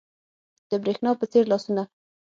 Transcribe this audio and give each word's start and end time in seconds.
د 0.69 0.71
برېښنا 0.83 1.11
په 1.19 1.25
څیر 1.31 1.45
لاسونه 1.51 1.83